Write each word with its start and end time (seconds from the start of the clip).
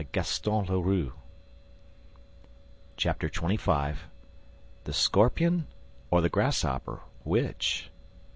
Chapter 0.09 0.23
XXV 2.97 3.97
The 4.85 4.93
Scorpion 4.93 5.67
or 6.09 6.21
the 6.21 6.29
Grasshopper: 6.29 7.01
Which? 7.23 7.91